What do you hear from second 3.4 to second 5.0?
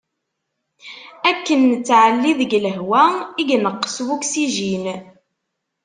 i ineqqes wuksijin.